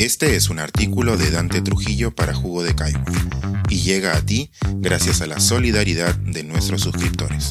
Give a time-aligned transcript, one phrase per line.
[0.00, 3.04] Este es un artículo de Dante Trujillo para Jugo de Caigua
[3.68, 7.50] y llega a ti gracias a la solidaridad de nuestros suscriptores.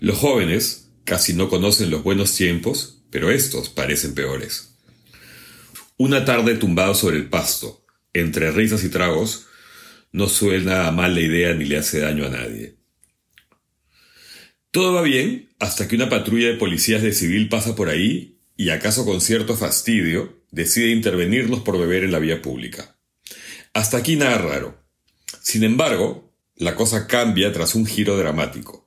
[0.00, 4.76] Los jóvenes casi no conocen los buenos tiempos, pero estos parecen peores.
[5.96, 9.46] Una tarde tumbado sobre el pasto, entre risas y tragos,
[10.12, 12.76] no suena a mala idea ni le hace daño a nadie.
[14.70, 18.70] Todo va bien hasta que una patrulla de policías de civil pasa por ahí y,
[18.70, 22.96] acaso con cierto fastidio, decide intervenirnos por beber en la vía pública.
[23.72, 24.82] Hasta aquí nada raro.
[25.42, 28.86] Sin embargo, la cosa cambia tras un giro dramático.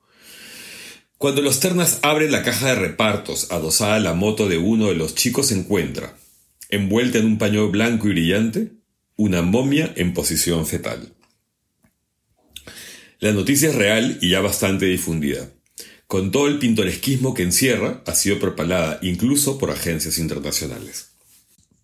[1.17, 4.95] Cuando los ternas abren la caja de repartos adosada a la moto de uno de
[4.95, 6.15] los chicos se encuentra,
[6.69, 8.71] envuelta en un paño blanco y brillante,
[9.15, 11.13] una momia en posición fetal.
[13.19, 15.49] La noticia es real y ya bastante difundida.
[16.09, 21.11] Con todo el pintoresquismo que encierra, ha sido propalada incluso por agencias internacionales.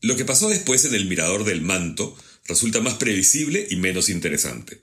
[0.01, 4.81] Lo que pasó después en el Mirador del Manto resulta más previsible y menos interesante.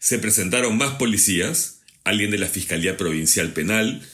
[0.00, 4.04] Se presentaron más policías, alguien de la Fiscalía Provincial Penal,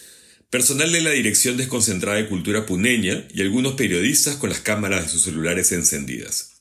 [0.50, 5.08] personal de la Dirección Desconcentrada de Cultura Puneña y algunos periodistas con las cámaras de
[5.08, 6.60] sus celulares encendidas.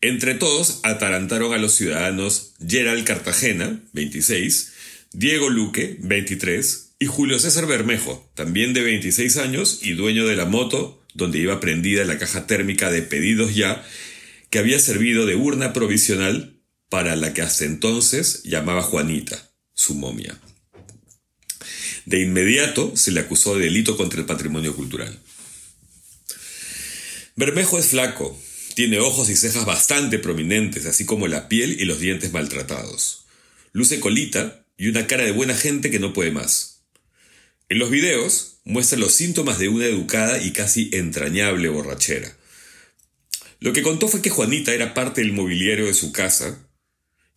[0.00, 4.72] Entre todos atarantaron a los ciudadanos Gerald Cartagena, 26,
[5.12, 10.46] Diego Luque, 23, y Julio César Bermejo, también de 26 años y dueño de la
[10.46, 13.84] moto donde iba prendida la caja térmica de pedidos ya,
[14.50, 20.38] que había servido de urna provisional para la que hasta entonces llamaba Juanita, su momia.
[22.04, 25.18] De inmediato se le acusó de delito contra el patrimonio cultural.
[27.34, 28.38] Bermejo es flaco,
[28.74, 33.24] tiene ojos y cejas bastante prominentes, así como la piel y los dientes maltratados.
[33.72, 36.75] Luce colita y una cara de buena gente que no puede más.
[37.68, 42.36] En los videos muestra los síntomas de una educada y casi entrañable borrachera.
[43.58, 46.68] Lo que contó fue que Juanita era parte del mobiliario de su casa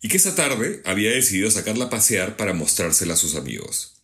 [0.00, 3.94] y que esa tarde había decidido sacarla a pasear para mostrársela a sus amigos.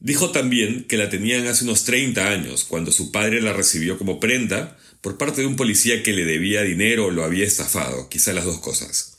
[0.00, 4.20] Dijo también que la tenían hace unos 30 años, cuando su padre la recibió como
[4.20, 8.32] prenda por parte de un policía que le debía dinero o lo había estafado, quizá
[8.32, 9.16] las dos cosas.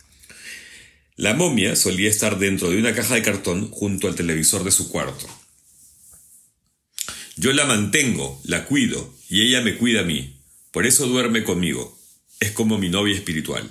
[1.16, 4.90] La momia solía estar dentro de una caja de cartón junto al televisor de su
[4.90, 5.28] cuarto.
[7.40, 10.42] Yo la mantengo, la cuido, y ella me cuida a mí.
[10.72, 11.98] Por eso duerme conmigo.
[12.42, 13.66] Es como mi novia espiritual.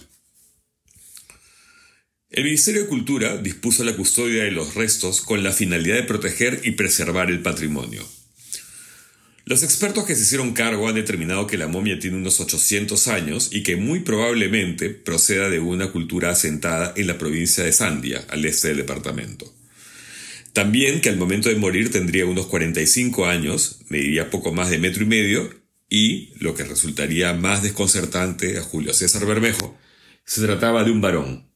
[2.30, 6.62] El Ministerio de Cultura dispuso la custodia de los restos con la finalidad de proteger
[6.64, 8.08] y preservar el patrimonio.
[9.44, 13.50] Los expertos que se hicieron cargo han determinado que la momia tiene unos 800 años
[13.52, 18.46] y que muy probablemente proceda de una cultura asentada en la provincia de Sandia, al
[18.46, 19.57] este del departamento.
[20.58, 25.04] También que al momento de morir tendría unos 45 años, mediría poco más de metro
[25.04, 25.48] y medio
[25.88, 29.78] y, lo que resultaría más desconcertante a Julio César Bermejo,
[30.24, 31.48] se trataba de un varón,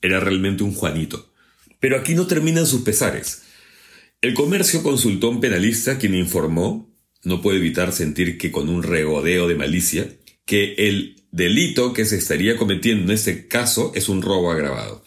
[0.00, 1.30] era realmente un Juanito.
[1.78, 3.42] Pero aquí no terminan sus pesares.
[4.22, 6.90] El comercio consultó a un penalista quien informó,
[7.22, 10.08] no puede evitar sentir que con un regodeo de malicia,
[10.46, 15.04] que el delito que se estaría cometiendo en este caso es un robo agravado.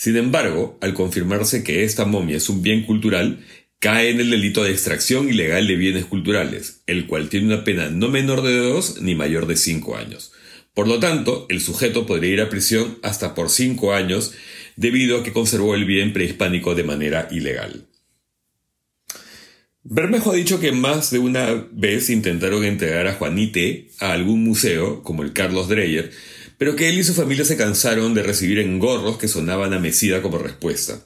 [0.00, 3.44] Sin embargo, al confirmarse que esta momia es un bien cultural,
[3.78, 7.90] cae en el delito de extracción ilegal de bienes culturales, el cual tiene una pena
[7.90, 10.32] no menor de dos ni mayor de cinco años.
[10.72, 14.32] Por lo tanto, el sujeto podría ir a prisión hasta por cinco años
[14.74, 17.86] debido a que conservó el bien prehispánico de manera ilegal.
[19.82, 25.02] Bermejo ha dicho que más de una vez intentaron entregar a Juanite a algún museo,
[25.02, 26.10] como el Carlos Dreyer,
[26.60, 30.20] pero que él y su familia se cansaron de recibir engorros que sonaban a mesida
[30.20, 31.02] como respuesta,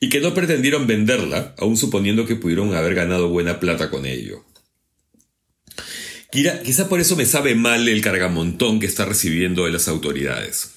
[0.00, 4.46] y que no pretendieron venderla, aun suponiendo que pudieron haber ganado buena plata con ello.
[6.30, 10.70] Quizá por eso me sabe mal el cargamontón que está recibiendo de las autoridades.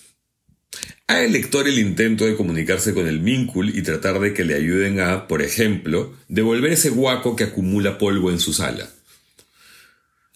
[1.07, 4.55] ¿Ha el lector el intento de comunicarse con el Mincul y tratar de que le
[4.55, 8.89] ayuden a, por ejemplo, devolver ese guaco que acumula polvo en su sala?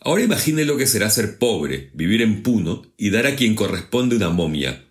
[0.06, 4.16] Ahora imagine lo que será ser pobre, vivir en Puno y dar a quien corresponde
[4.16, 4.86] una momia.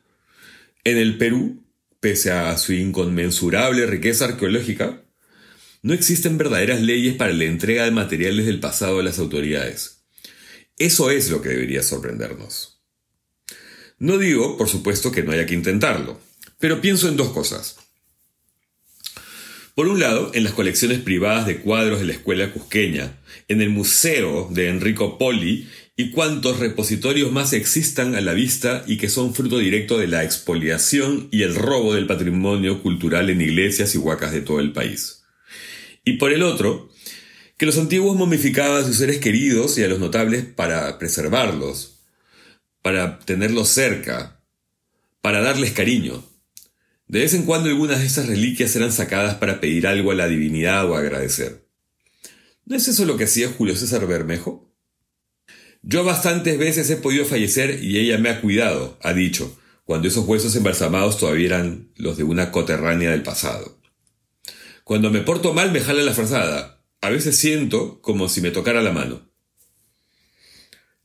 [0.82, 1.62] En el Perú,
[2.00, 5.04] pese a su inconmensurable riqueza arqueológica,
[5.82, 10.02] no existen verdaderas leyes para la entrega de materiales del pasado a las autoridades.
[10.78, 12.82] Eso es lo que debería sorprendernos.
[14.00, 16.20] No digo, por supuesto, que no haya que intentarlo,
[16.58, 17.76] pero pienso en dos cosas.
[19.74, 23.18] Por un lado, en las colecciones privadas de cuadros de la escuela cusqueña,
[23.48, 28.98] en el museo de Enrico Poli y cuantos repositorios más existan a la vista y
[28.98, 33.96] que son fruto directo de la expoliación y el robo del patrimonio cultural en iglesias
[33.96, 35.24] y huacas de todo el país.
[36.04, 36.88] Y por el otro,
[37.56, 42.00] que los antiguos momificaban a sus seres queridos y a los notables para preservarlos,
[42.80, 44.40] para tenerlos cerca,
[45.20, 46.24] para darles cariño.
[47.06, 50.26] De vez en cuando algunas de esas reliquias eran sacadas para pedir algo a la
[50.26, 51.66] divinidad o agradecer.
[52.64, 54.74] ¿No es eso lo que hacía Julio César Bermejo?
[55.82, 60.26] Yo bastantes veces he podido fallecer y ella me ha cuidado, ha dicho, cuando esos
[60.26, 63.78] huesos embalsamados todavía eran los de una coterránea del pasado.
[64.82, 68.80] Cuando me porto mal me jala la frazada, a veces siento como si me tocara
[68.80, 69.28] la mano.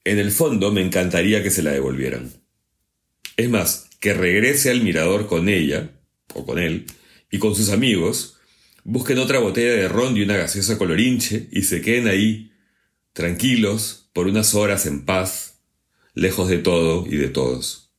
[0.05, 2.31] En el fondo me encantaría que se la devolvieran.
[3.35, 5.91] Es más, que regrese al mirador con ella,
[6.33, 6.85] o con él,
[7.31, 8.37] y con sus amigos,
[8.83, 12.51] busquen otra botella de ron y una gaseosa colorinche y se queden ahí,
[13.13, 15.61] tranquilos, por unas horas en paz,
[16.13, 17.93] lejos de todo y de todos.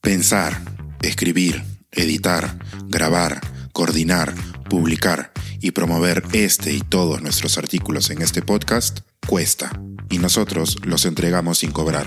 [0.00, 0.60] Pensar,
[1.02, 1.62] escribir,
[1.92, 2.58] editar,
[2.88, 3.40] grabar,
[3.72, 4.34] coordinar,
[4.68, 9.70] publicar y promover este y todos nuestros artículos en este podcast cuesta
[10.08, 12.06] y nosotros los entregamos sin cobrar.